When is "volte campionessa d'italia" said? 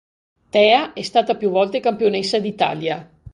1.51-3.07